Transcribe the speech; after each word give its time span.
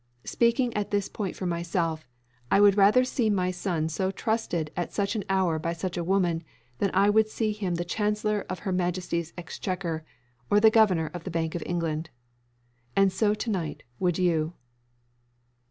Speaking 0.25 0.75
at 0.75 0.89
this 0.89 1.07
point 1.07 1.35
for 1.35 1.45
myself, 1.45 2.07
I 2.49 2.59
would 2.59 2.75
rather 2.75 3.03
see 3.03 3.29
my 3.29 3.51
son 3.51 3.87
so 3.87 4.09
trusted 4.09 4.71
at 4.75 4.91
such 4.91 5.15
an 5.15 5.23
hour 5.29 5.59
by 5.59 5.73
such 5.73 5.95
a 5.95 6.03
woman 6.03 6.43
than 6.79 6.89
I 6.95 7.11
would 7.11 7.27
see 7.29 7.51
him 7.51 7.75
the 7.75 7.85
Chancellor 7.85 8.43
of 8.49 8.57
Her 8.65 8.71
Majesty's 8.71 9.31
Exchequer, 9.37 10.03
or 10.49 10.59
the 10.59 10.71
Governor 10.71 11.11
of 11.13 11.23
the 11.23 11.29
Bank 11.29 11.53
of 11.53 11.61
England. 11.67 12.09
And 12.95 13.13
so 13.13 13.35
to 13.35 13.49
night 13.51 13.83
would 13.99 14.17
you. 14.17 14.53